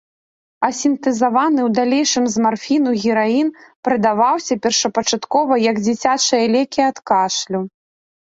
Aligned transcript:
А 0.67 0.67
сінтэзаваны 0.77 1.59
ў 1.67 1.69
далейшым 1.79 2.25
з 2.35 2.45
марфіну 2.45 2.89
гераін 3.03 3.47
прадаваўся 3.89 4.53
першапачаткова 4.65 5.53
як 5.69 5.83
дзіцячыя 5.85 6.51
лекі 6.57 6.81
ад 6.89 6.97
кашлю. 7.13 7.61